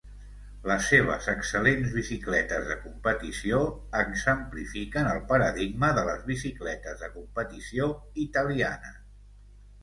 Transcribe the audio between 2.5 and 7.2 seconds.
de competició "exemplifiquen el paradigma de les bicicletes de